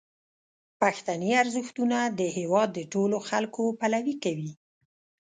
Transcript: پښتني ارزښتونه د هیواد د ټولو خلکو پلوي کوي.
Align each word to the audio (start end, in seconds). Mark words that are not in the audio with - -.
پښتني 0.79 1.31
ارزښتونه 1.41 1.97
د 2.19 2.21
هیواد 2.37 2.69
د 2.73 2.79
ټولو 2.93 3.17
خلکو 3.29 3.63
پلوي 3.79 4.15
کوي. 4.23 4.51